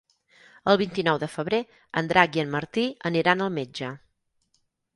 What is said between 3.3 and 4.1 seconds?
al metge.